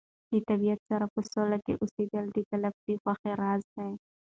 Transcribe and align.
د 0.31 0.33
طبیعت 0.49 0.79
سره 0.89 1.05
په 1.13 1.19
سوله 1.31 1.57
کې 1.65 1.79
اوسېدل 1.81 2.25
د 2.31 2.37
تلپاتې 2.49 2.93
خوښۍ 3.01 3.33
راز 3.41 3.63
دی. 3.75 3.91